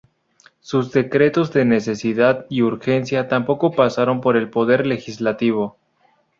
[0.61, 5.77] Sus decretos de necesidad y urgencia tampoco pasaron por el Poder Legislativo.